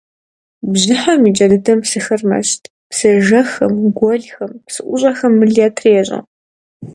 [0.71, 6.19] Бжьыхьэм и кӏэ дыдэм псыхэр мэщт– псыежэххэм, гуэлхэм, псыӏущӏэхэм мыл ятрещӏэ.